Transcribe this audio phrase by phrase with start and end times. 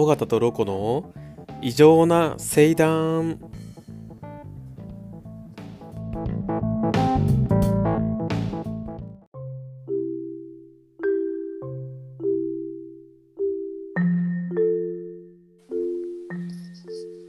[0.00, 1.12] 尾形とロコの
[1.60, 3.38] 異常な聖断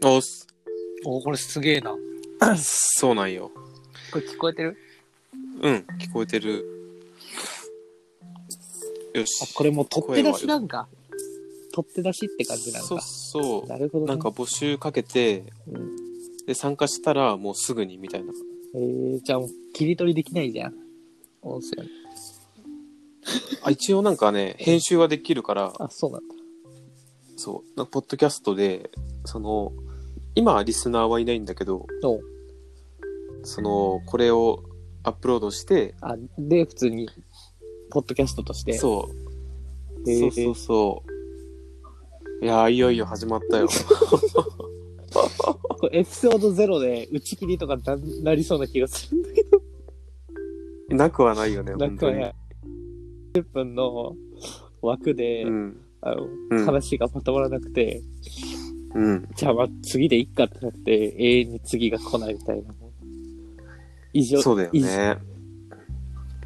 [0.04, 0.48] おっす。
[1.06, 1.96] おこれすげえな。
[2.58, 3.52] そうなんよ。
[4.12, 4.78] これ聞こえてる？
[5.62, 6.66] うん聞こえてる。
[9.14, 9.44] よし。
[9.44, 10.88] あ、これもう取って出しなんか。
[11.72, 13.04] 取って出しって感じなんそうか。
[13.04, 14.10] そうなるほど、ね。
[14.10, 18.34] なんか、募集かけてうん、で参加したらもうすぐにみたいな
[18.76, 20.74] えー、じゃあもう切り取りできないじゃん。
[21.42, 21.84] 音声。
[23.64, 26.36] あ一応なんかね編集はできるからあ、そうなんだ。
[27.38, 28.92] そうなんかポッドキャストで
[29.26, 29.72] その
[30.36, 31.86] 今はリスナーはいないんだけど
[33.44, 34.64] そのこれを
[35.04, 37.10] アップロードしてあ、で、普通に、
[37.90, 38.78] ポッドキャストとして。
[38.78, 39.22] そう
[40.06, 41.11] そうそうそう
[42.42, 43.68] いやーいよいよ始まったよ。
[45.80, 49.62] こ れエピソード0で打ち切りとかななりそうな気がするんだけど。
[50.90, 52.14] なくはないよねなん本当に。
[52.16, 52.36] かね、
[53.34, 54.16] 10分の
[54.82, 55.78] 枠で、うん。
[56.02, 56.66] あの、うん。
[56.66, 58.02] 話がまとまらなくて、
[58.96, 59.30] うん。
[59.36, 62.74] じゃあまあ次でいっかってなって、永遠に次が来ないみたいな。
[64.14, 65.18] 異常、そうだよね。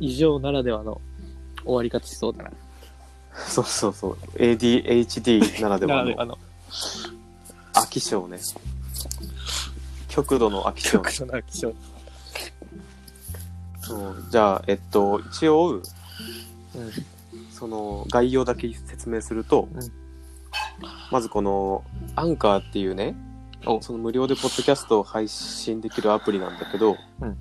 [0.02, 1.00] 異常ならではの
[1.64, 2.52] 終わり方しそうだな。
[3.48, 4.18] そうそうそう。
[4.36, 6.38] ADHD ならではのならではの。
[7.74, 8.40] 飽き性ね。
[10.08, 11.74] 極度の飽き性極度な気象。
[13.82, 14.26] そう。
[14.30, 15.84] じゃあえっと一応うん。
[17.52, 19.92] その概要だけ説明すると、うん
[21.12, 21.84] まずこの
[22.16, 23.16] アンカーっていうね
[23.66, 23.82] お。
[23.82, 27.38] その無料でポッドキャストを配信できるアプリなんだけど、うん。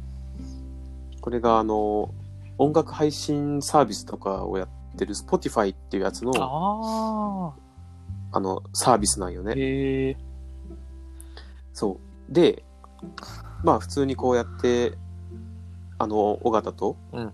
[1.20, 2.12] これがあの
[2.58, 7.54] 音楽配信サービスとかをやってる Spotify っていうやつのあ
[8.36, 9.44] あのサービスなんよあ。
[9.44, 9.54] ね。
[9.56, 10.16] へえ。
[11.72, 11.98] そ
[12.30, 12.64] うで
[13.62, 14.92] まあ普通にこうやって
[15.98, 17.32] あの尾形とうん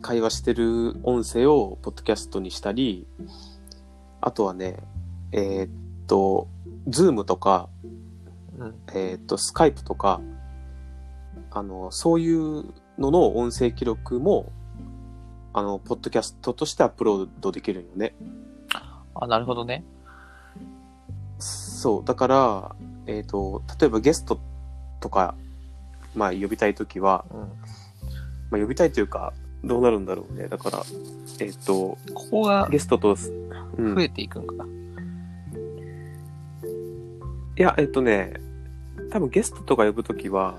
[0.00, 3.06] 会話してる音声をポッドキャストにしたり
[4.20, 4.76] あとはね
[5.32, 5.70] えーっ
[6.06, 6.48] と
[6.88, 7.68] Zoom とか
[8.58, 8.74] うん。
[8.88, 10.20] えーっと、スカイプとか、
[11.50, 12.64] あの、そういう
[12.98, 14.52] のの音声記録も、
[15.58, 18.14] あの、ポッドキャストとしてアップロードできるんよね。
[19.14, 19.84] あ、なるほどね。
[21.38, 22.04] そう。
[22.04, 22.76] だから、
[23.06, 24.40] えーっと、例えばゲスト
[25.00, 25.34] とか、
[26.14, 27.40] まあ、呼びたいときは、うん。
[28.50, 29.32] まあ、呼びたいというか、
[29.64, 30.48] どうなるんだろうね。
[30.48, 30.82] だから、
[31.40, 33.16] えーっと、ここがゲストと、
[33.76, 34.64] うん増えていくんかな。
[34.64, 34.68] い
[37.62, 38.34] や、えっとね、
[39.10, 40.58] 多分ゲストとか呼ぶときは、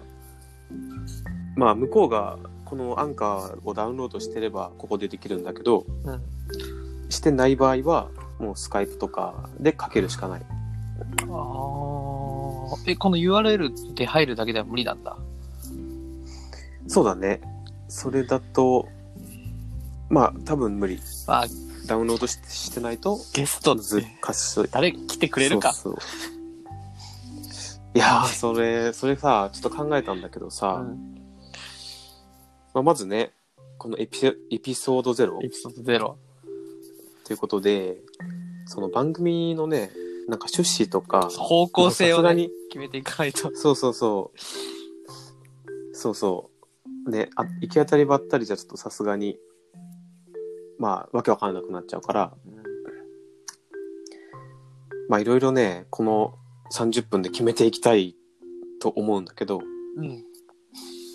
[1.56, 2.38] まあ、向こうが
[2.70, 6.22] このアンカーをダウンロードしてれば、ここでできるんだけど、うん。
[7.10, 10.42] してない場合は、もうスカイプとかでかけるしかない。
[10.42, 10.48] ああ。
[12.86, 15.18] え、この URL で入るだけでは無理なんだ。
[16.88, 17.42] そうだね。
[17.88, 18.88] それだと、
[20.10, 21.00] まあ、多分無理。
[21.26, 21.46] まあ、
[21.88, 24.68] ダウンロードししてないと、ゲストずかしい。
[24.70, 25.74] 誰来てくれるか。
[25.74, 26.28] そうそう
[27.96, 31.19] いやー、それ、それさ、ちょっと考えたんだけどさ、うん
[32.80, 33.34] まあ、まずね、
[33.78, 36.16] このエピエピソード0エピソード0。
[37.26, 37.98] ということで、
[38.68, 39.92] その番組のね、
[40.30, 43.54] なんか趣旨とか、方向性を、ね、決めていかないと。
[43.54, 44.40] そうそうそう、
[45.96, 46.50] そうそ
[47.06, 49.38] う、ね、あ行き当たりばったりじゃちょっとさすがに、
[50.78, 52.34] まあ、わけわかんなくなっちゃうから、
[55.10, 56.38] まあ、いろいろね、この
[56.72, 58.16] 30分で決めていきたい
[58.80, 59.62] と思うんだけど、
[59.98, 60.29] うん。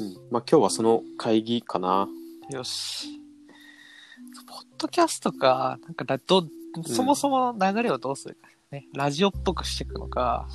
[0.00, 2.08] うん、まあ、今日はその会議かな。
[2.50, 3.20] よし。
[4.46, 6.44] ポッドキャストか、なんかだ、ど、
[6.86, 8.86] そもそも流れをどうするか、ね。
[8.94, 10.48] ラジオっぽくしていくのか、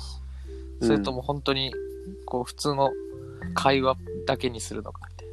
[0.82, 1.72] それとも本当に、
[2.26, 2.90] こう、普通の
[3.54, 5.28] 会話だけにするのかみたい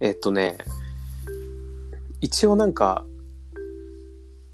[0.00, 0.58] えっとね、
[2.20, 3.04] 一応なんか、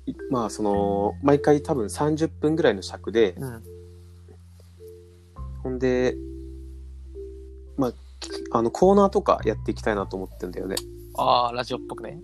[0.07, 3.49] いまあその、毎回多分30分ぐらいの尺で、な。
[3.49, 3.63] うん。
[5.63, 6.17] ほんで、
[7.81, 10.77] まあ、きあのコーナーとかやっていきたいなと思ってんだよね。
[11.17, 12.21] ああ、ラジオっぽくね。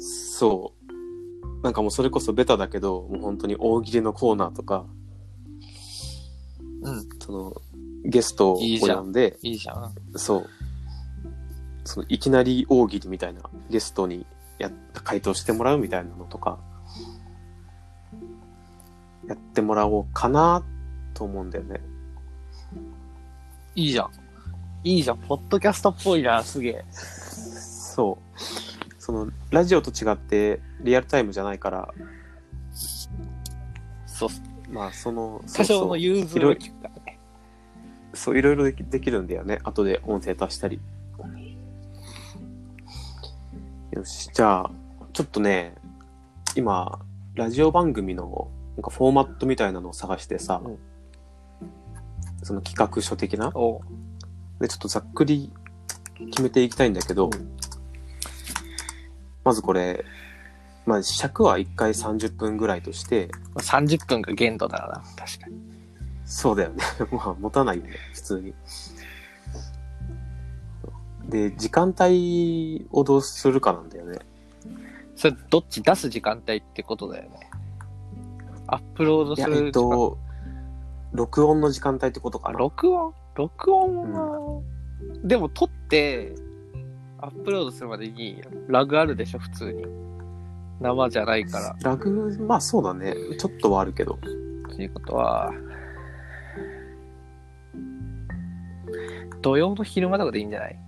[0.00, 1.62] そう。
[1.62, 4.84] なんかもうそれこそベタだけど、もう本当に大喜利のコーナーとか、
[6.82, 7.08] うん。
[7.20, 7.54] その、
[8.04, 9.94] ゲストをいいじゃん呼んで、いいじゃん。
[10.16, 10.46] そう。
[11.84, 13.40] そのいきなり大喜利みたいな
[13.70, 14.26] ゲストに
[14.58, 16.58] や回答してもらうみたいなのとか、
[19.26, 20.64] やってもらおうかな
[21.14, 21.80] と思うんだよね。
[23.74, 24.10] いいじゃん。
[24.88, 25.18] いいじゃん。
[25.18, 26.84] ポッドキャストっぽいな、すげえ。
[26.90, 28.40] そう。
[28.98, 31.94] その、ラジオと違ってリアルタイムじゃないから、
[34.06, 34.28] そう、
[34.70, 37.18] まあ、その、多少の融通が効くからね。
[38.14, 39.58] そう、いろいろできできるんだよね。
[39.62, 40.80] 後で音声足したり。
[43.92, 44.70] よし、じゃあ、
[45.12, 45.74] ちょっとね、
[46.56, 46.98] 今、
[47.34, 50.78] ラジオ番組のなんかフォーマットみたいなのを探してさ、うん
[52.42, 53.52] その企画書的な
[54.60, 55.52] で、ちょっとざっくり
[56.30, 57.58] 決めていきたいんだけど、うん
[59.48, 60.04] まずこれ、
[60.84, 65.56] まあ、尺は1回30分ぐらいとして、まあ30分が限度だな、確かに。
[66.26, 66.84] そうだよね。
[67.10, 68.54] まあ、持たないよね、普通に。
[71.30, 74.18] で、時間帯をどうするかなんだよね。
[75.16, 77.50] それ、どっち出す時間帯ってことだよね。
[78.66, 80.18] アップロードする時間えっと、
[81.12, 82.58] 録音の時間帯ってことかあな。
[82.58, 83.14] 録音？
[83.38, 84.60] 録音は、
[85.22, 86.34] でも撮って、
[87.20, 89.84] アップロードするまでにラグあるでしょ、普通に。
[90.80, 91.76] 生じゃないから。
[91.82, 93.14] ラグ、まあそうだね。
[93.38, 94.18] ちょっとはあるけど。
[94.74, 95.52] ということは、
[99.40, 100.78] 土曜の昼間とかでいいんじゃない？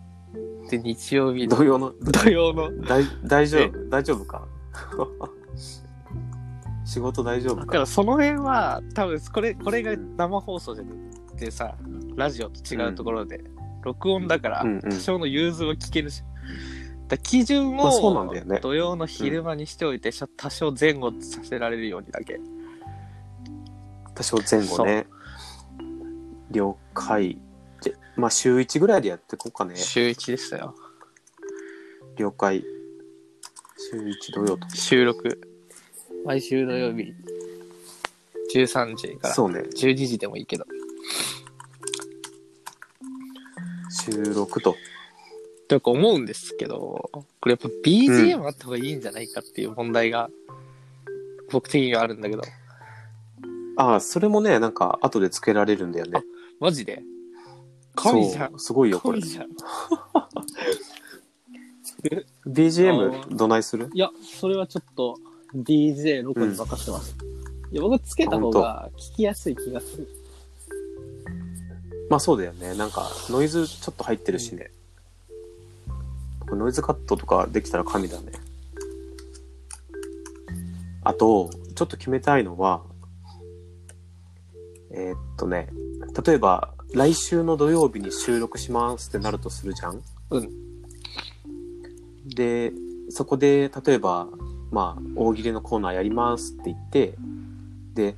[0.70, 2.73] で、日曜日の、同様の、土曜の。
[2.82, 3.88] 大大丈夫？
[3.91, 4.44] 大丈夫か？
[6.85, 7.67] 仕事大丈夫か？
[7.67, 10.91] だからその辺は、多分これ、これが生放送じゃな
[11.41, 11.75] くてさ、
[12.17, 13.41] ラジオと違うところで、
[13.83, 16.23] 録音だから、多少の融通は聞けるし。
[17.09, 22.39] だ基準まあそうなんをだよね土曜の昼間にしておいて、多少前後させられるようにだけ。
[24.15, 25.07] 多少前後ね。
[26.51, 27.39] 了解。
[27.83, 29.77] で、まあ週1ぐらいでやっていこうかね。
[29.77, 30.75] 週1でしたよ。
[32.17, 32.63] 了解。
[33.91, 34.69] 週1土曜と。
[34.69, 35.41] 収録。
[36.25, 37.15] 毎週土曜日、
[38.55, 39.61] 13時からそうね。
[39.61, 40.67] 12時でもいいけど。
[44.05, 44.76] 収録と。
[45.69, 50.29] とか思うんですけど、これやっぱ BGM あった方がいいんじゃないかっていう問題が、
[51.50, 52.43] 僕的にはあるんだけど。
[53.76, 56.23] ああ、それもね、なんか後でつけられるんだよね。
[56.58, 57.02] マジで？
[57.94, 58.58] 神じゃん。
[58.58, 59.20] すごいよ、これ。
[62.46, 63.91] BGM どないする？
[63.94, 65.19] いや、それはちょっと
[65.55, 67.17] DJ ロコに任せてます。
[67.70, 70.08] いや、僕つけた方が聞きやすい気がする。
[72.11, 72.75] まあそうだよね。
[72.75, 74.71] なんかノイズちょっと入ってるしね。
[76.49, 78.33] ノイズカットとかできたら神だね。
[81.03, 82.83] あと、ちょっと決めたいのは、
[84.91, 85.69] えーっとね、
[86.27, 90.03] 例えば来週の土曜日に収録しますってなるとするじゃん？
[90.31, 90.51] うん。
[92.35, 92.73] で、
[93.11, 94.27] そこで、例えば、
[94.71, 97.15] まあ、大喜利のコーナーやりますって言って、
[97.95, 98.17] で、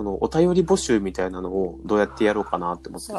[0.00, 3.18] そのお便り募集みたいなのをどうやってやろうかなって思ってて。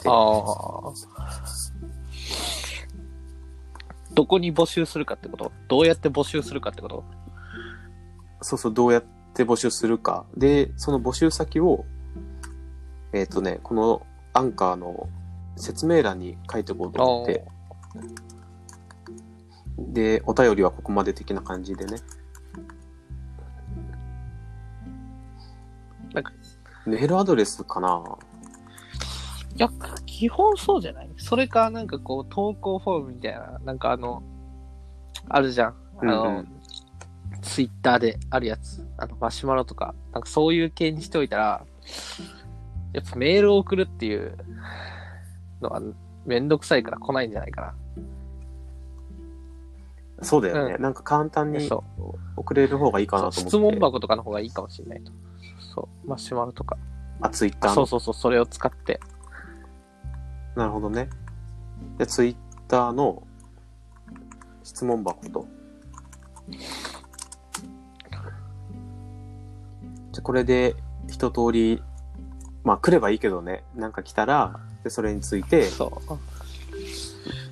[4.15, 5.51] どこに募集するかってこと？
[5.67, 7.03] どうやって募集するかってこと？
[8.41, 9.03] そうそう、どうやっ
[9.35, 10.25] て募集するか。
[10.35, 11.85] で、その募集先を、
[13.13, 14.01] えっ、とね、この
[14.33, 15.07] アンカーの
[15.57, 17.45] 説明欄に書いておこうと思って、
[19.77, 21.99] で、お便りはここまで的な感じでね。
[26.85, 28.03] メールアドレスかな？
[29.55, 29.69] いや、
[30.05, 31.09] 基本そうじゃない？
[31.17, 34.23] それか、なんかこう、投稿フォームみたいな、なんかあの、
[35.29, 35.75] あるじゃん。
[36.00, 36.47] あの、うんうん
[37.41, 38.88] ツイッターであるやつ。
[38.97, 41.65] あの、マシュマロとか、なんかそういう系にしておいたら、
[42.93, 44.38] やっぱメールを送るっていう
[45.59, 45.81] のは、
[46.23, 47.73] めんどくさいから来ないんじゃないか
[50.21, 50.75] そうだよね。
[50.77, 51.57] うなんか簡単な。
[51.57, 51.67] に。
[52.35, 53.41] 送れる方がいいかなと思って。
[53.41, 55.11] 質問箱とかの方がいいかもしれないと。
[55.73, 56.09] そう。
[56.09, 56.77] マシュマロとか。
[57.21, 57.75] あ、ツイッターの。
[57.75, 58.99] そうそうそう、それを使って。
[60.55, 61.09] なるほどね。
[61.97, 62.35] で、ツイッ
[62.67, 63.23] ターの
[64.63, 65.45] 質問箱と。
[70.11, 70.75] じゃ、これで
[71.07, 71.81] 一通り、
[72.63, 76.13] まあ来ればいいけどね、なんか来たら、で、それについて、そう。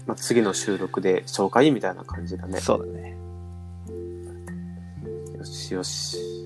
[0.08, 2.60] まあ、次の収録で紹介みたいな感じだね。
[2.60, 3.16] そうだね。
[5.38, 6.39] よしよし。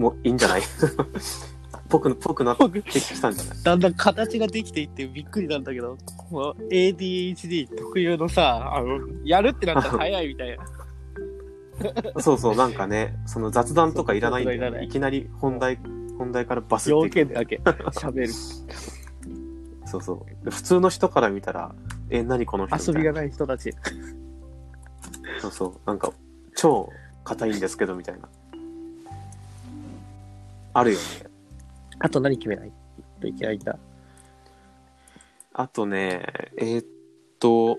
[0.00, 0.62] もういいんじゃない？
[1.90, 3.62] ぽく、ぽくなってきたんじゃない？
[3.62, 5.98] だんだん形ができていってびっくりなんだけど、
[6.30, 10.64] もう ADHD 特有のさ、あの、やるってなったら早いみたいな。
[12.22, 14.84] そうそう、なんかね、その雑談とかいらないんだよね。
[14.84, 15.78] いきなり本題、
[16.18, 18.28] 本題からバス要っていく件だけ喋る。
[19.86, 20.50] そうそう。
[20.50, 21.74] 普通の人から見たら、
[22.10, 23.72] え、何この人遊びがない人たち。
[25.40, 25.72] そうそう。
[25.86, 26.12] なんか、
[26.54, 26.88] 超
[27.24, 28.28] 硬いんですけど、みたいな。
[30.72, 31.04] あるよね。
[31.98, 32.72] あと何決めない
[33.20, 33.78] といけないんだ。
[35.52, 36.22] あとね、
[36.56, 36.86] えーっ
[37.38, 37.76] と、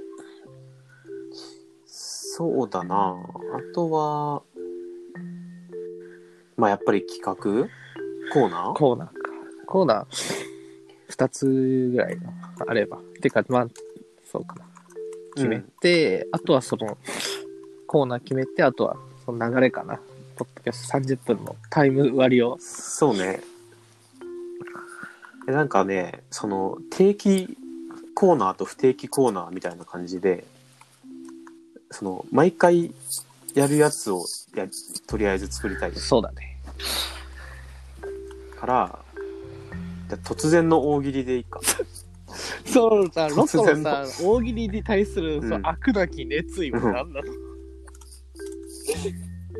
[1.86, 3.16] そうだな。
[3.54, 4.44] あとは、
[6.58, 7.36] まあやっぱり企画？
[8.34, 8.74] コーナー？
[8.74, 9.14] コーナーか。
[9.66, 10.06] コーナー、
[11.08, 12.18] 二つぐらい
[12.68, 13.00] あれば。
[13.22, 13.68] てか、まあ、
[14.30, 14.66] そうかな。
[15.36, 16.98] 決めて、あとはその、
[17.88, 20.02] コーナー決めて、あとはその流れかな。
[20.36, 22.58] ポッドキャスト30分のタイム割を。
[22.60, 23.42] そうね。
[25.48, 27.58] えなんかね、その定期
[28.14, 30.46] コーナーと不定期コーナーみたいな感じで、
[31.90, 32.94] その毎回
[33.54, 34.68] やるやつをや
[35.08, 36.58] とりあえず作りたいそうだね。
[38.60, 39.00] から、
[40.10, 41.60] じゃあ突然の大喜利でいいか。
[42.66, 47.24] そうさ、ロコ突然のさ、大喜利に対する、うん悪なき熱意は何なの、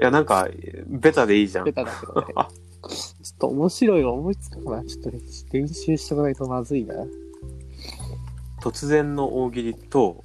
[0.02, 0.50] いや、なんか、
[0.88, 1.74] ベタでいいじゃんベ。
[1.74, 2.34] タだけどね。
[2.34, 4.84] ちょっと面白いの思いつくかな。
[4.84, 5.12] ちょっと
[5.54, 6.96] 練習しとかないとまずいな。
[8.62, 10.24] 突然の大喜利と、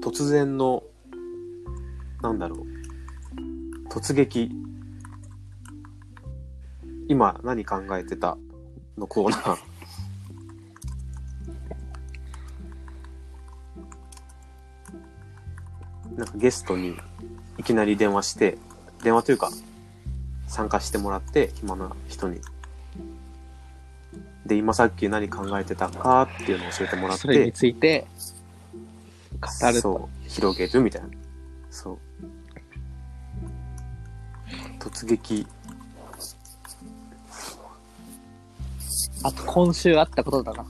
[0.00, 0.82] 突然の、
[2.20, 2.62] なんだろう、
[3.88, 4.50] 突撃。
[7.06, 8.36] 今何考えてた
[8.98, 9.58] のコーナー。
[16.18, 16.96] なんかゲストに
[17.58, 18.58] いきなり電話して、
[19.02, 19.50] 電話というか、
[20.46, 22.40] 参加してもらって、暇な人に。
[24.46, 28.06] で、今さっき何考えてたかっていうのを教えてもらっそれにて、ついて、
[29.40, 29.80] 語ると。
[29.80, 31.08] そう、広げるみたいな。
[31.70, 31.98] そう。
[34.78, 35.46] 突撃。
[39.24, 40.66] あと今週あったことだな。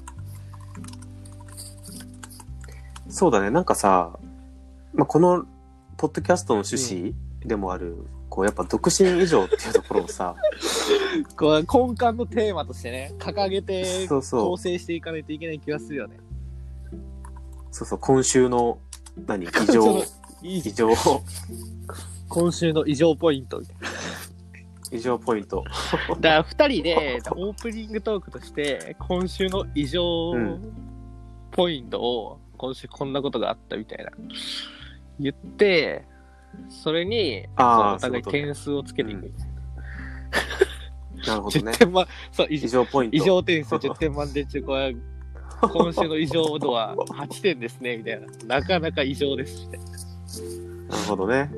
[3.09, 4.19] そうだね、なんかさ、
[4.95, 5.45] まあ、この、
[6.03, 7.15] ポッドキャストの趣旨
[7.47, 7.97] でもある、
[8.29, 10.35] こう、やっぱ独身以上っていうところをさ、
[11.39, 16.17] こう根幹のテーマとしてね、掲げてそうそう構成していかないといけない気がするよね。
[17.71, 18.81] そうそう、今週の、
[19.29, 20.03] 何、異そ常の、
[20.43, 20.91] いい異常、
[22.29, 23.77] 今週の異常ポイントみたい
[24.91, 25.63] 異常ポイント。
[26.09, 26.15] な。
[26.17, 30.73] だから二人でオープニングトークとして、今週の異常うん
[31.53, 34.11] ポイントを、今週こんなことがあったみたいな。
[35.19, 36.05] 言って、
[36.69, 39.33] それに、あお互い点数をつけていく。
[41.27, 41.79] なるほどね10。
[41.79, 43.17] 点満、そう、異異常ポイント。
[43.17, 44.97] 異常点数10点満点中、これ、
[45.61, 48.61] 今週の異常度は8点ですね、みたいな。
[48.61, 49.87] なかなか異常です、みたいな。
[49.87, 51.51] なるほどね。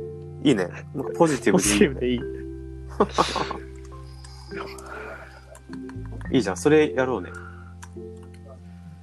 [0.44, 0.68] いいね。
[1.16, 2.61] ポジティポブでいいよね、ジティブ
[6.30, 6.34] でいい。
[6.37, 6.56] いいじゃん。
[6.56, 7.30] それやろうね。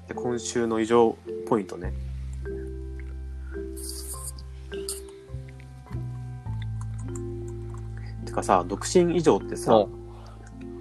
[0.08, 1.18] で今週の異常
[1.48, 1.94] ポイントね。
[8.42, 9.90] かさ、独身以上ってさそ、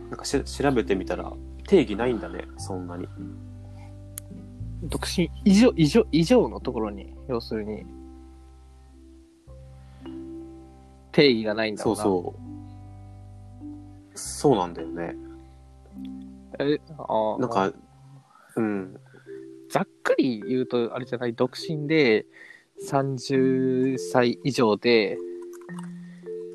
[0.09, 1.33] なんかし調べてみたら
[1.67, 3.07] 定義ないんだね、そんなに。
[4.83, 7.85] 独身、異常、異常、異常のところに、要するに、
[11.12, 12.33] 定義がないんだろそううな。
[12.33, 12.35] そ
[14.14, 14.19] う。
[14.19, 15.14] そうなんだよね。
[16.59, 17.73] え、あなんか、
[18.57, 18.97] うん。
[19.71, 22.26] ざっくり言うと、あれじゃない、独身で、
[22.88, 25.19] 30歳以上で、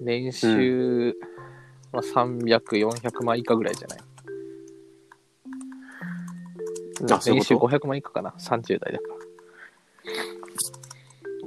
[0.06, 1.14] 年収、
[1.92, 4.00] まあ、300、400万以下ぐらいじゃない？
[7.12, 9.16] あそういう年収こと500万以下かな ?30 代だから。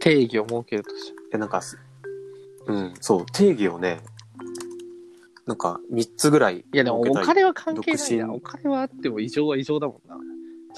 [0.01, 1.79] 定義を設けるとしえ、なんかす、
[2.67, 4.01] うん、そう、定義をね、
[5.47, 6.59] なんか3つぐらい。
[6.59, 8.27] いやでもお金は関係ないな。
[8.27, 10.17] 独身お金はあっても異常は異常だもんな。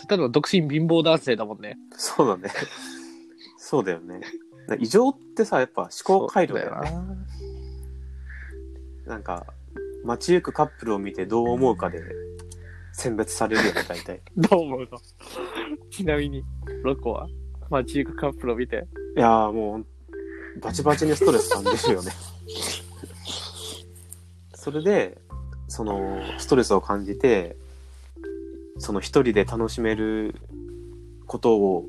[0.08, 1.76] 例えば独身貧乏男性だもんね。
[1.92, 2.50] そうだね。
[3.58, 4.20] そうだよね。
[4.68, 6.90] な異常ってさ、やっぱ思考回路だよね。
[9.10, 9.44] なんか、
[10.04, 12.00] 街行くカップルを見てどう思うかで
[12.92, 14.22] 選別されるよね、大体。
[14.36, 14.46] な。
[14.48, 14.86] どう思うの？
[15.90, 16.44] ちなみに、
[16.84, 17.26] ロコは？
[17.70, 18.86] 街行くカップルを見て？
[19.16, 22.12] いやーもう、バチバチにストレス感じるよね。
[24.54, 25.18] それで、
[25.66, 27.56] その、ストレスを感じて、
[28.78, 30.36] その一人で楽しめる
[31.26, 31.86] ことを、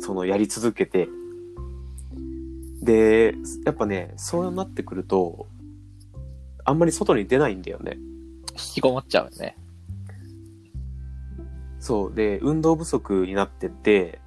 [0.00, 1.06] その、やり続けて、
[2.80, 3.34] で、
[3.66, 5.46] やっぱね、そうなってくると、
[6.68, 7.96] あんまり外に出ないんだよね。
[8.52, 9.56] 引きこもっちゃうよね。
[11.80, 12.14] そう。
[12.14, 14.20] で、運動不足になってって、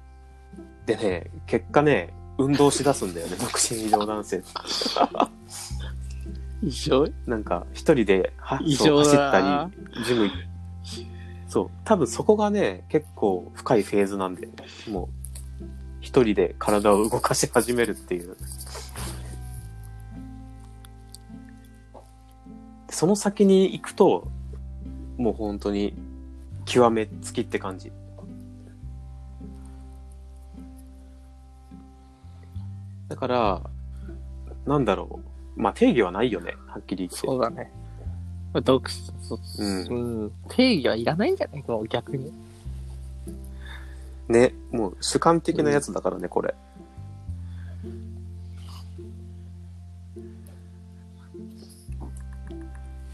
[0.86, 4.42] でね、結果ね、運動しだすんだよね、 独身異常男性。
[6.62, 7.06] 異常？
[7.26, 10.32] なんか、一人では異そう走ったり、ジム行
[11.46, 11.70] そう。
[11.84, 14.54] 多分そこがね、結構深いフェーズなんだよね。
[14.90, 15.10] も
[15.60, 15.64] う、
[16.00, 18.36] 一人で体を動かし始めるっていう。
[22.92, 24.28] その先に行くと、
[25.16, 25.94] もう本当に、
[26.64, 27.90] 極めつきって感じ。
[33.08, 33.62] だから、
[34.64, 35.20] なんだろ
[35.56, 35.60] う。
[35.60, 37.16] まあ定義はないよね、はっきり言って。
[37.26, 37.72] そうだね。
[38.54, 40.32] 読書、うんうん。
[40.48, 41.64] 定義はいらないんじゃない？
[41.66, 42.32] もう逆に。
[44.28, 46.54] ね、もう主観的なやつだからね、これ。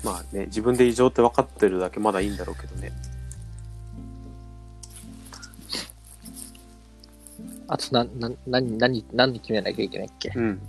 [0.09, 2.93] まあね、自分で異常って分かってるだけまだいいんだろうけどね。
[7.67, 10.33] あと、な、な、なに、なに、何に決めなきゃいけないっけ？
[10.35, 10.62] うん。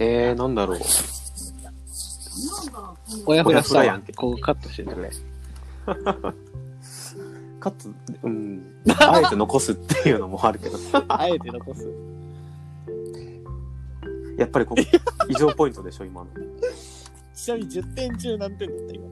[0.00, 0.78] えー、なんだろう。
[3.26, 4.02] 親フラや。
[4.16, 5.08] ここカットしてくれ。
[7.60, 7.94] かつ、
[8.24, 8.60] うん。
[8.98, 10.78] あえて残すっていうのもあるけど。
[11.06, 11.88] あえて残す。
[14.36, 14.82] やっぱりここ、
[15.28, 16.30] 異常ポイントでしょ、今の。
[17.44, 19.06] ちなみに10点中何点だった今。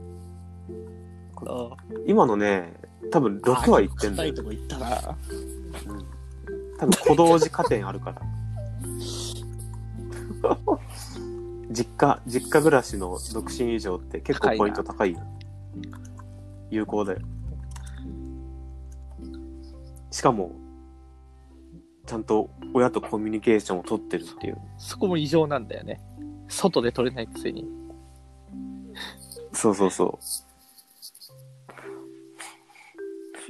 [1.45, 2.73] あ今のね、
[3.11, 4.35] 多分6はいってんだよ高い。
[4.35, 5.17] とこ行ったな。
[5.87, 6.23] うん
[6.79, 8.23] 多分小同時加点あるから。
[11.71, 15.21] 実家、実家暮らしの独身以上って結構ポイント高いよ。
[16.71, 17.21] 有効だよ。
[20.11, 20.53] しかも、
[22.07, 24.59] ちゃんと親とコミュニケーションを取ってるっていう。
[24.79, 26.01] そこも異常なんだよね。
[26.49, 27.82] 外で取れないくせに。
[29.53, 30.19] そうそうそ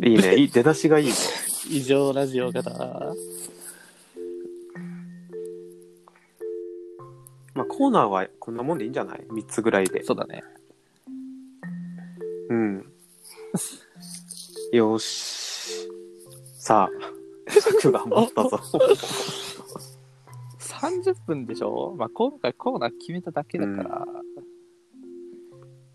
[0.00, 0.06] う。
[0.06, 0.36] いいね。
[0.40, 1.12] いい出だしがいいね。
[1.70, 3.14] 異常ラジオがな。
[7.54, 10.02] まあコーナーはこんなもんでいいんじゃない ?3 つぐらいで。
[10.04, 10.42] そうだね。
[12.48, 12.92] うん。
[14.72, 15.88] よし。
[16.58, 16.88] さ
[17.48, 18.58] あ、尺が余ったぞ。
[20.58, 21.94] 30分でしょ？
[21.96, 24.06] まあ、今回コーナー決めただけだから、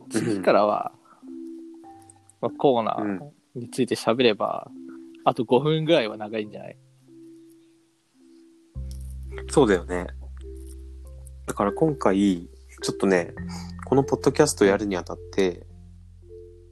[0.09, 0.91] 次からは、
[2.41, 4.69] まあ、コーナーについて喋れば、
[5.23, 6.77] あと5分ぐらいは長いんじゃない？
[9.49, 10.07] そうだよね。
[11.45, 12.49] だから今回、
[12.81, 13.33] ちょっとね、
[13.85, 15.65] このポッドキャストやるにあたって、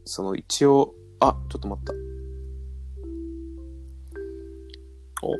[0.03, 1.93] その一応、あ、ちょっと待った。
[5.23, 5.35] お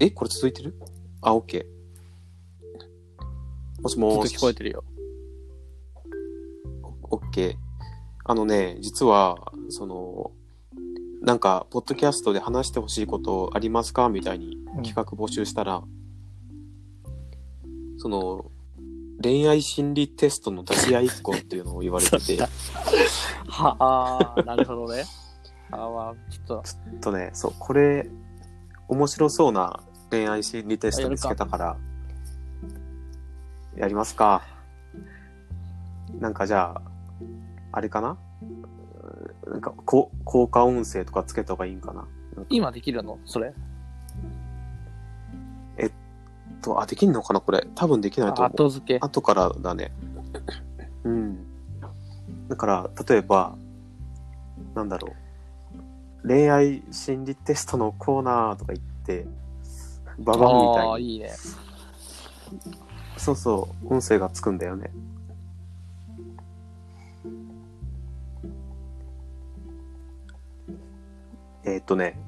[0.00, 0.74] え、これ続いてる？
[1.20, 1.66] あ、オッケー。
[3.82, 4.24] もしずっと。
[4.24, 4.82] 聞こえてるよ。
[7.10, 7.56] オッケー。
[8.24, 10.32] あのね、実は、その、
[11.22, 14.08] なんか、ポッドキャストで話してほしいことありますか？
[14.08, 15.82] みたいに企画募集したら、
[17.98, 18.50] その、
[19.22, 22.46] 恋愛心理テストの出し合いっ子っていうのを言われてて、 ちょ
[23.46, 25.04] はあ、なるほどね。
[25.70, 28.10] あまあ、ちょっと、っとね、そう、これ、
[28.88, 31.76] 面白そうな恋愛心理テスト見つけたから、
[33.76, 34.42] やりますか。
[36.20, 36.82] なんかじゃあ、
[37.76, 38.16] あれかな？
[38.42, 38.44] う
[39.50, 42.06] んなんか、こ効果音声とかつけた方がいいんかな？
[42.48, 43.18] 今できるの？
[43.24, 43.52] それ？
[46.62, 47.66] と、あ、できんのかなこれ？
[47.74, 48.52] 多分できないと思う。
[48.54, 48.98] 後付け。
[48.98, 49.92] 後からだね。
[51.04, 51.46] うん。
[52.48, 53.54] だから、例えば、
[54.74, 55.12] なんだろ
[56.24, 56.28] う。
[56.28, 59.26] 恋愛心理テストのコーナーとか言って、
[60.18, 61.12] ババンみたいああ、に。
[61.12, 61.30] いいね。
[63.18, 64.90] そうそう、音声がつくんだよね。
[71.64, 72.18] えーっとね。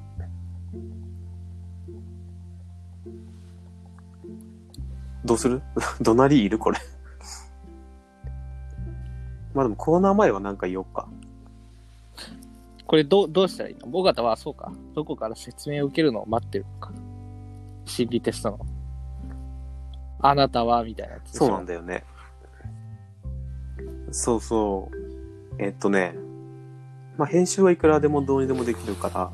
[5.25, 5.61] どうする？
[6.01, 6.79] どなりいるこれ？
[9.53, 11.07] まあでもコーナー前はなんか言おうか。
[12.85, 13.87] これどう、どうしたらいいの？
[13.91, 14.71] 尾形はそうか。
[14.95, 16.91] どこから説明を受けるのを待ってるのか。
[17.85, 18.59] 心理テストの。
[20.19, 22.03] あなたはみたいなやつそうなんだよね。
[24.11, 24.95] そうそう。
[25.61, 26.15] えっとね。
[27.17, 29.31] まあ、編集はいくらでもどうにでもできるから。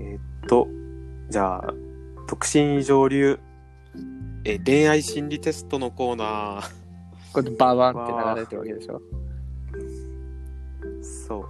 [0.00, 0.68] えっと、
[1.30, 1.74] じゃあ、
[2.28, 3.38] 独身上流、
[4.44, 6.70] え、恋愛心理テストのコーナー。
[7.32, 9.00] これでババンって流れてるわけでしょ？
[11.02, 11.46] そ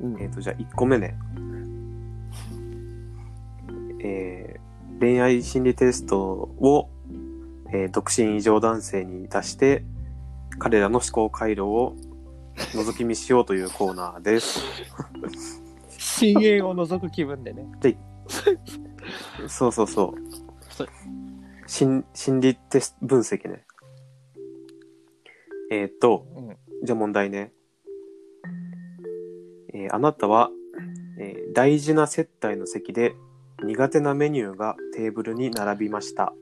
[0.00, 0.06] う。
[0.06, 1.16] うんえっ、と、じゃあ1個目ね。
[4.02, 4.60] えー
[5.00, 6.90] 恋愛心理テストを、
[7.72, 9.82] えー独身異常男性に出して、
[10.60, 11.96] 彼らの思考回路を
[12.56, 14.60] 覗き見しようというコーナーです。
[15.88, 17.66] 深淵を覗く気分でね。
[19.48, 20.14] そうそうそう
[20.68, 20.88] そう。
[21.66, 23.64] 心心理テスト分析ね。
[25.72, 26.56] えっ、と、うん。
[26.84, 27.52] じゃあ問題ね。
[29.72, 30.50] えーあなたは、
[31.18, 33.14] えー大事な接待の席で
[33.64, 36.34] 苦手なメニューがテーブルに並びました。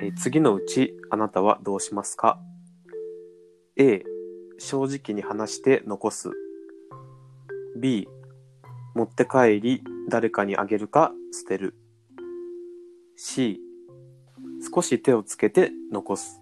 [0.00, 2.38] えー次のうちあなたはどうしますか？
[3.76, 4.04] ?A、
[4.58, 6.30] 正直に話して残す。
[7.76, 8.08] B、
[8.94, 11.74] 持って帰り誰かにあげるか捨てる。
[13.16, 13.60] C、
[14.72, 16.40] 少し手をつけて残す。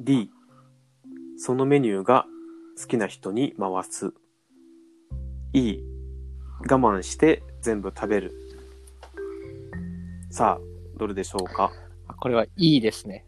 [0.00, 0.30] D、
[1.36, 2.26] そのメニューが
[2.80, 4.12] 好きな人に回す。
[5.52, 5.80] E、
[6.60, 8.32] 我慢して全部食べる。
[10.30, 11.70] さあ、どれでしょうか？
[12.20, 13.24] これはいいですね。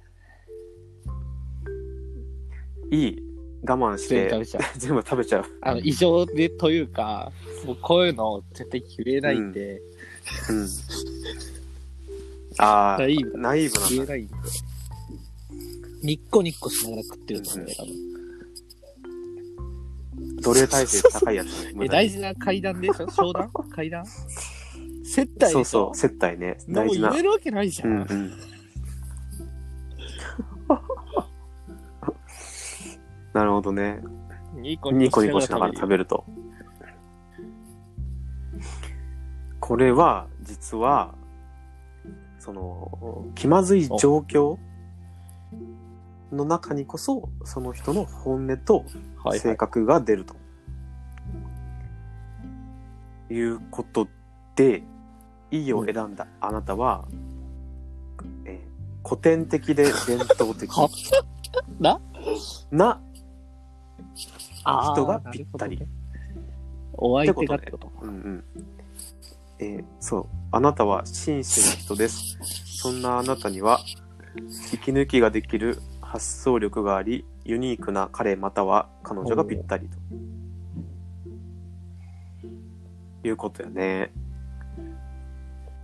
[2.91, 3.23] E、
[3.67, 4.63] 我慢して全部食べちゃう。
[4.79, 5.45] 全部食べちゃう。
[5.63, 7.33] あの、異常でというか、
[7.65, 9.81] もうこういうの絶対言えないんで、
[10.51, 10.69] うん。
[12.59, 14.13] ああ、ナイーブナイーブなんだ。
[14.13, 14.35] ないんで。
[16.03, 18.11] ニッコニッコしながら食ってるんで、多分。
[20.43, 21.85] 奴隷体制高いやつね。
[21.85, 23.11] え、大事な階段でしょ？
[23.11, 23.51] 商談？
[23.71, 24.05] 階段？
[25.05, 26.57] 接待そうそう、接待ね。
[26.69, 27.23] 大事なもう言え。
[27.25, 27.87] るわけないじゃ。
[27.87, 28.33] うんんうん。
[33.33, 34.01] なるほどね。
[34.55, 36.25] ニコニコニコしながら食べると。
[39.61, 41.15] これは、実は、
[42.39, 44.59] その、気まずい状況
[46.33, 48.87] の中にこそ、その人の本音とはい、
[49.25, 49.39] はい。
[49.39, 50.35] 性格が出ると。
[53.33, 54.09] いうこと
[54.57, 54.83] で、
[55.53, 57.07] いいを選んだあなたは、
[58.45, 58.71] えー
[59.03, 60.89] 古典的で伝統的は？
[61.81, 62.01] な？
[62.71, 63.01] な、
[64.65, 65.81] 人がぴったり
[66.95, 68.45] お相手がってことうんうん
[69.61, 72.39] えーそう、あなたは真摯な人です。
[72.81, 73.81] そんなあなたには、
[74.73, 79.99] 息抜きができる発想力があり、ユニークな彼または彼女がぴったりと。
[83.23, 84.13] いうことやね。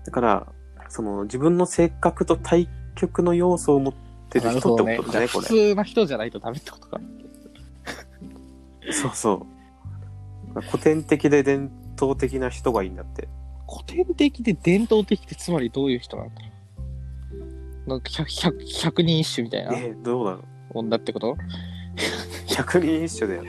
[0.07, 0.47] だから、
[0.89, 3.95] その自分の性格と対極の要素を持っ
[4.31, 6.99] てる人ってことだね、こ普通な人じゃないとダメってことか。
[8.87, 8.93] れ。
[8.93, 9.47] そうそ
[10.57, 10.61] う。
[10.63, 13.29] 古典的で伝統的な人がいいんだって。
[13.69, 16.35] 古典的で伝統的ってつまりどういう人なんだ？
[17.87, 20.45] なんか百百百人一首みたいなえーどうだろう
[20.75, 21.37] 女ってこと？
[22.47, 23.43] 百人一首だよ。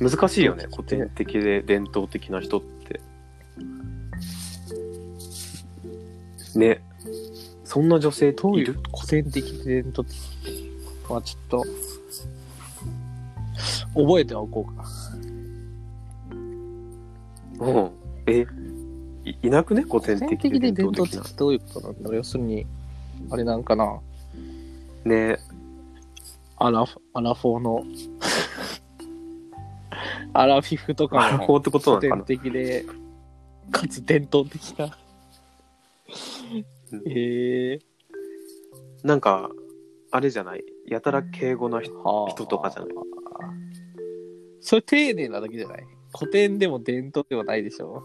[0.00, 0.10] うん。
[0.10, 3.00] 難しいよね、古典的で伝統的な人って。
[6.58, 6.82] ね。
[7.64, 10.08] そんな女性どういういる古典的で伝統？
[10.08, 10.16] 的
[11.08, 11.64] まあちょっと、
[13.94, 14.84] 覚えてはおこうか。
[17.60, 17.90] うん。
[18.26, 18.46] え
[19.24, 19.82] いいなくね？
[19.82, 21.38] 古典的的で伝で伝統的な統的って。
[21.38, 22.66] どういうことなんだろう要するに、
[23.30, 24.00] あれなんかな
[25.04, 25.38] ね
[26.56, 27.84] アラフ、アラフォーの、
[30.32, 32.24] アラフィフとかのアラフォーってことな古のかな？
[32.24, 32.84] 典的で、
[33.70, 34.86] かつ伝統的な。
[34.86, 34.90] うん
[37.06, 37.78] へえ
[39.02, 39.50] なんか、
[40.10, 40.64] あれじゃない？
[40.86, 42.02] やたら敬語な人。
[42.02, 42.88] はあ人とかじゃない？
[44.60, 45.86] それ丁寧なだけじゃない？
[46.16, 48.02] 古典でも伝統でもないでしょ？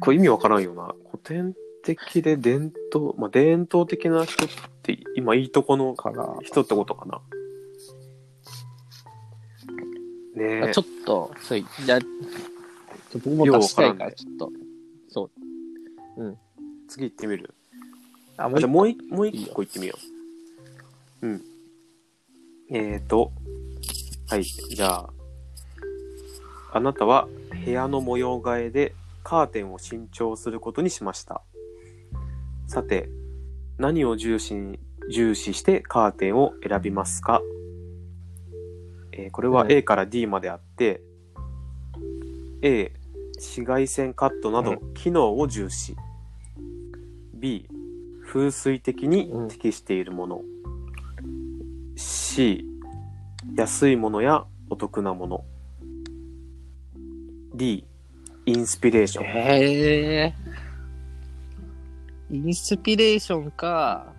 [0.00, 0.94] これ意味わからんよな。
[1.10, 4.48] 古典的で伝統、まあ、伝統的な人っ
[4.82, 5.94] て今いいとこの。
[6.42, 7.20] 人ってことかな。
[10.34, 11.98] ねえちょっと、そういや、
[13.12, 14.50] 僕も出したいから、ちょっと。
[15.08, 15.30] そ
[16.16, 16.38] う。
[16.88, 17.54] 次行ってみる。
[18.38, 19.94] あ、もう一個行ってみよ
[21.22, 21.26] う。
[21.26, 21.42] うん。
[22.74, 23.32] えーと、
[24.30, 25.10] はい、じゃあ、
[26.72, 27.28] あなたは
[27.66, 31.42] 部屋の模様替えでカーテンを新調することにしました。
[32.66, 33.10] さて、
[33.76, 34.78] 何を重視に
[35.10, 37.42] 重視してカーテンを選びますか、
[39.12, 41.02] えーこれはうん A から D まであって、
[42.62, 42.90] A、
[43.36, 45.94] 紫外線カットなど機能を重視。
[47.34, 47.68] B、
[48.26, 50.40] 風水的に適しているもの。
[52.34, 52.64] C、
[53.58, 55.44] 安いものやお得なもの。
[57.54, 57.84] D、
[58.46, 59.26] インスピレーション。
[59.26, 60.34] へえ。
[62.30, 64.14] インスピレーションか、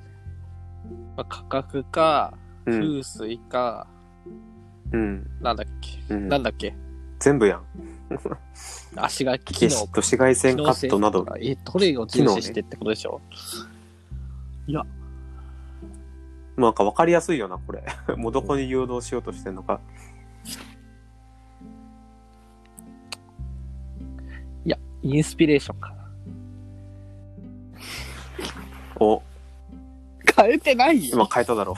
[1.17, 2.81] まあ、価格か、うん。
[2.81, 3.87] 風水か、
[4.91, 5.27] うん。
[5.41, 6.75] なんだっけ、うんなんだっけ？
[7.17, 7.63] 全部やん。
[8.95, 13.19] 足が機能と紫外線カットなどえ、どれを重視してってことでしょ？
[16.57, 17.83] なんか分かりやすいよな、これ。
[18.15, 19.79] もうどこに誘導しようとしてんのか。
[24.65, 26.03] いや、インスピレーションかな。
[28.99, 29.21] お、
[30.35, 31.15] 変えてないよ。
[31.15, 31.75] 今変えただろう。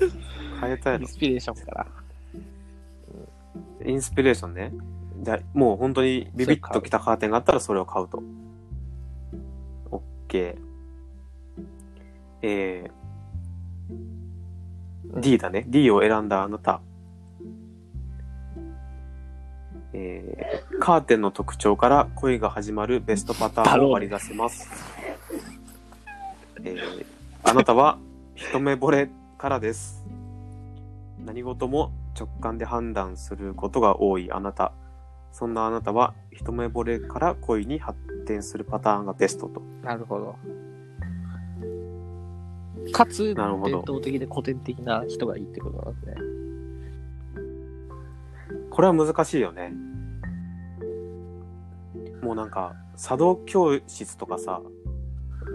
[0.60, 1.08] 変えたやろイン。
[1.08, 1.86] スピレーションから。
[3.86, 4.72] インスピレーションね。
[5.20, 8.22] じゃあ、もう本当にビビッときたカーテンがあったらそれを買うと。
[9.90, 10.64] オッケー。
[12.42, 13.03] えー、
[15.20, 15.64] D だね。
[15.68, 16.80] D を選んだあなた。
[19.92, 24.68] えーカーテンの特徴から恋が始まるベストパターンを割り出せます。
[26.62, 27.06] えー
[27.44, 27.98] あなたは
[28.34, 30.04] 一目惚れからです。
[31.24, 34.72] 何事も直感で判断することが多いあなた。
[35.30, 39.62] そんなあなたは一目惚れから恋に発展するパターンがベストと。
[39.82, 40.36] なるほど。
[42.92, 43.44] かつ、伝
[43.80, 46.14] 統的で古典的な人がいいってことなんですね。
[48.70, 49.72] これは難しいよね。
[52.22, 54.60] もうなんか、茶道教室とかさ、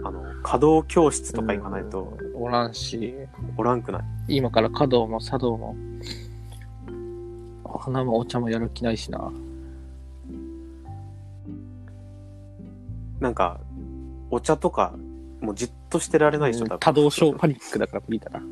[0.04, 2.42] あの、華道教室とか行かないとうん。
[2.44, 3.14] おらんし、
[3.56, 4.36] おらんくない？
[4.36, 5.76] 今から華道も茶道も、
[7.64, 9.32] お花もお茶もやる気ないしな。
[13.18, 13.60] なんか、
[14.30, 14.94] お茶とか、
[15.40, 18.40] もうじっとしてられないでしょ、多分多動症パニックだから無理だな。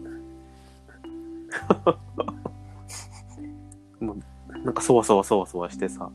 [4.65, 6.11] なんかそわそわそわそわしてさ、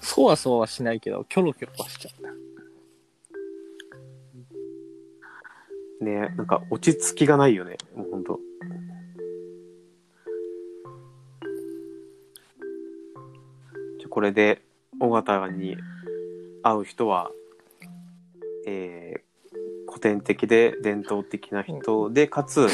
[0.00, 2.32] そわそわしないけど、キョロキョロはしちゃうな。
[6.00, 8.40] ね、なんか落ち着きがないよね、もうほんと。
[13.98, 14.62] じゃこれで、
[15.00, 15.76] 尾形に
[16.62, 17.30] 会う人は、
[18.66, 19.23] えー
[19.94, 22.66] 古典的で伝統的な人で、かつ、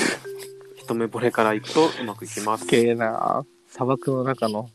[0.74, 2.66] 一目惚れから行くとうまくいきます。
[2.66, 4.70] けえな砂漠の中の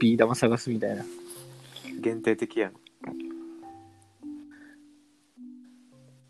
[0.00, 1.04] ビー玉探すみたいな。
[2.00, 2.74] 限定的やな。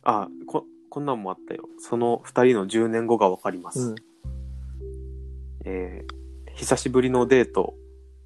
[0.03, 1.69] あ、こ、こんなんもあったよ。
[1.79, 3.81] その二人の10年後がわかります。
[3.81, 3.95] うん。
[5.65, 6.23] えー
[6.55, 7.73] 久しぶりのデート、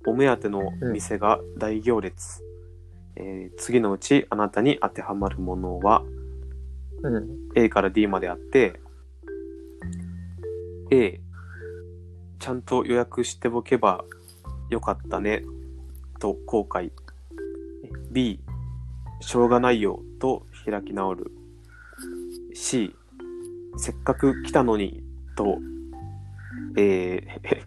[0.05, 2.43] お目当ての店が大行列。
[3.17, 6.03] えー次のうちあなたに当てはまるものは
[7.07, 7.29] うん。
[7.55, 8.81] A から D まであって、
[10.91, 11.21] A、
[12.39, 14.05] ちゃんと予約しておけば
[14.71, 15.43] よかったね、
[16.19, 16.91] と後悔。
[18.11, 18.41] B、
[19.21, 21.31] しょうがないよ、と開き直る。
[22.55, 22.95] C、
[23.77, 25.03] せっかく来たのに、
[25.37, 25.59] と、
[26.77, 27.63] えー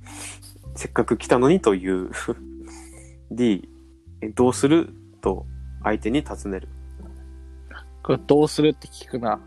[0.75, 2.09] せっかく来たのにという。
[3.31, 3.69] D、
[4.35, 4.93] どうする？
[5.21, 5.45] と
[5.83, 6.69] 相手に尋ねる。
[8.09, 9.39] これどうするって聞くな。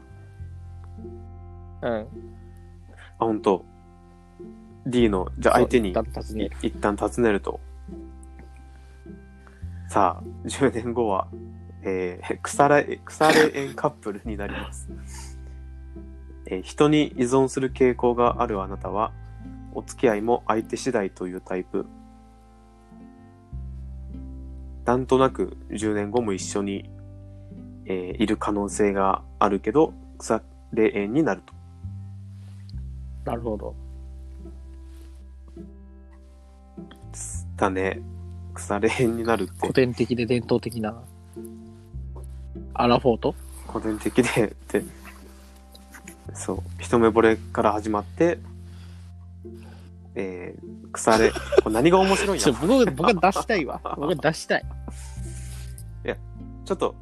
[1.83, 1.91] うん。
[1.91, 2.07] あ、
[3.19, 3.65] 本当
[4.87, 5.97] D の、じゃあ相手に一
[6.79, 7.41] 旦尋ねる。
[7.41, 7.59] と。
[9.89, 11.27] さあ、10年後は、
[11.83, 14.89] えー、腐れ、腐れ縁カップルになります。
[16.47, 19.11] えー人に依存する傾向があるあなたは、
[19.75, 21.85] お付き合いも相手次第というタイプ。
[24.85, 26.89] なんとなく10年後も一緒に、
[27.87, 30.43] えーいる可能性があるけど、腐
[30.73, 31.53] れ縁になると。
[33.25, 33.75] なるほど。
[37.57, 38.01] だね。
[38.55, 39.73] 腐れ縁になるって古。
[39.73, 40.95] 典的で伝統的な。
[42.75, 43.35] アラフォート？
[43.69, 44.83] 古典的でって
[46.35, 48.39] そう一目惚れから始まって
[50.15, 51.31] えー、腐れ
[51.63, 52.47] これ何が面白いんや？
[52.61, 53.81] 僕、僕は出したいわ。
[53.97, 54.65] 僕は出したい。
[56.65, 56.95] ちょっと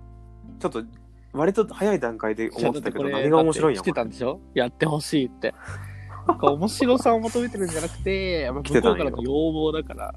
[0.60, 0.84] ちょっと
[1.32, 4.40] 割と早い段階で思ってたけど何が面白いんやだって来てたんでしょ？
[4.54, 5.54] やってほしいって。
[6.28, 10.14] なんか面白さを求めてるんじゃなくて、向こうからの要望だから。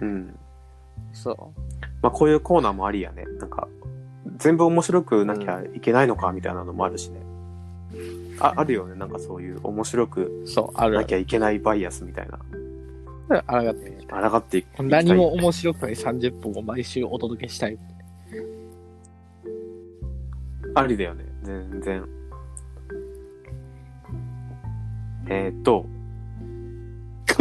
[0.00, 0.38] うん
[1.12, 1.36] そう。
[2.02, 3.66] まあこういうコーナーもありやねなんか
[4.36, 7.20] 全部面白くなきゃいけないのかみたいなのもあるしね、
[8.38, 13.42] ああるよねなんかそういう面白くそう、あるあなきゃいけないバイアスみたいなる。
[13.46, 13.96] あらがって。
[14.06, 17.78] 抗っていきたい何も面白くない30分を毎週お届けしたい。
[20.76, 22.08] ありだよね、全然。
[25.28, 25.86] えーっと、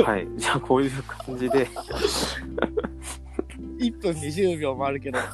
[0.04, 0.28] はい。
[0.38, 1.68] じゃあ、こういう感じで、
[3.80, 5.26] 1分20秒もあるけど、も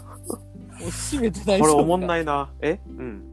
[0.87, 2.07] う閉めてないこれおもんい。
[2.07, 2.51] ないな。
[2.59, 2.79] え？
[2.87, 3.23] うん。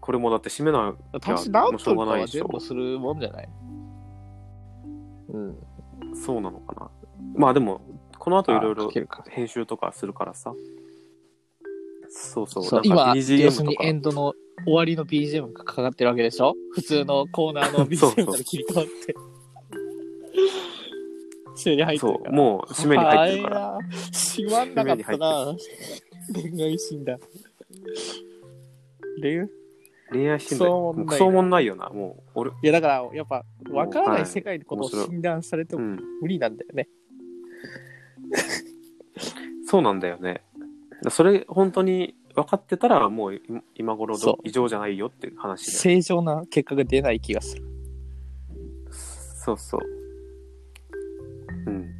[0.00, 2.60] これもだって締めなきゃしょうがないでしょ。
[2.60, 3.48] するもんじゃない
[5.28, 5.56] うん。
[6.14, 6.90] そうなのかな。
[7.34, 7.80] まあでも、
[8.18, 8.90] この後いろいあろ
[9.28, 10.52] 編集とかするからさ。
[12.10, 12.64] そうそう。
[12.64, 16.54] そう今、要 BGM するにエンドの終わりの BGM がかかってるわけでしょ？
[16.74, 19.14] 普通のコーナーのそう BGM から切り替わって。
[21.56, 22.32] 締めに入ってそう、るから。
[22.36, 23.60] もう締めに入ってるから。
[23.60, 23.78] ら。
[24.12, 25.54] 閉まんなかったな。
[26.34, 27.18] 恋愛シーンだ。
[29.20, 29.48] 恋愛
[30.12, 30.94] 恋愛シーンだよ。
[31.06, 31.90] クソおもんないよな。
[31.90, 36.00] もう、俺、いや、だから、やっぱ、わからなはいい世界のことを診断されてもうん。
[36.22, 36.88] 無理なんだよね。
[39.66, 40.42] そうなんだよね。
[41.08, 43.40] それ、本当に分かってたら、もうい
[43.74, 45.72] 今頃そうど異常じゃないよっていう話で。
[45.72, 47.64] 正常な結果が出ない気がする。
[48.90, 49.80] そうそう。
[51.66, 51.90] うん。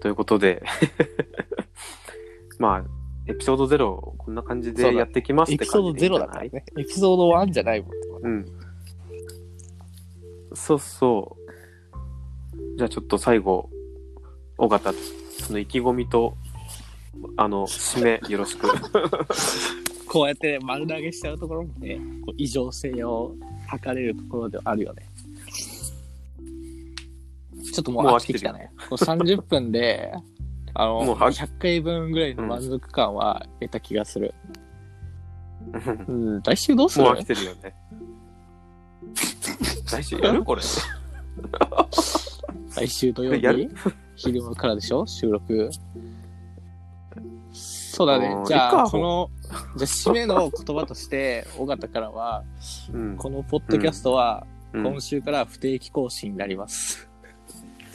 [0.00, 0.62] ということで、
[2.58, 2.84] まあ、
[3.26, 6.50] エピソード0、こんな感じでやってきますってエピソード0感じでいいんじゃない？
[6.50, 6.82] だからね。
[6.82, 7.90] エピソード1じゃないもん。
[8.22, 8.46] うん。
[10.54, 12.76] そうそう。
[12.78, 13.68] じゃあちょっと最後、
[14.58, 14.94] 尾形、
[15.38, 16.34] その意気込みと、
[17.36, 18.68] あの、締めよろしく。
[20.08, 23.34] こうやって丸投げしちゃうところもね、こう異常性を
[23.68, 25.06] 測れるところではあるよね。
[27.72, 28.70] ちょっともう飽きてきたね。
[28.88, 30.12] こう30分で、
[30.74, 34.34] あの、もう飽き100回分ぐらいの満足感は得た気がする。
[36.08, 37.04] うん、来週どうする？
[37.04, 37.74] もう飽きてるよね。
[39.92, 40.42] 来週やる？
[40.42, 40.62] これ。
[42.76, 43.68] 来週土曜や日
[44.16, 45.06] 昼間からでしょ？
[45.06, 45.70] 収録。
[48.00, 48.40] そうだねう。
[48.40, 49.30] んじゃあ、この、
[49.76, 52.44] じゃあ締めの言葉として、尾形からは、
[52.94, 53.16] うん。
[53.18, 57.10] このポッドキャストは、うん今週から不定期更新になります。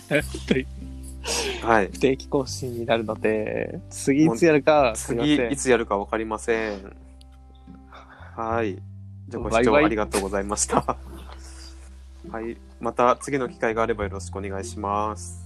[1.64, 1.88] はい。
[1.88, 6.96] 不定期更新になるので、次いつやるか、次いつやるかわかりません。
[8.36, 8.76] はい。
[8.76, 10.98] じゃあご視バイバイ聴ありがとうございました。
[12.30, 12.58] はい。
[12.82, 15.42] また次の機会があればよろしくお願いします。